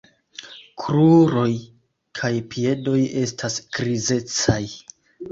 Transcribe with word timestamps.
Kruroj 0.83 1.49
kaj 2.19 2.31
piedoj 2.53 2.95
estas 3.25 3.59
grizecaj. 3.77 4.57